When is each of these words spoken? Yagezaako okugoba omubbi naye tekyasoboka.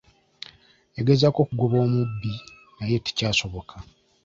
Yagezaako 0.97 1.39
okugoba 1.45 1.75
omubbi 1.85 2.33
naye 2.77 2.97
tekyasoboka. 3.05 3.75